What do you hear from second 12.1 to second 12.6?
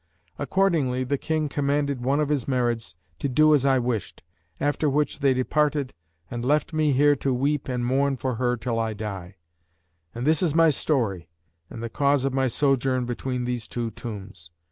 of my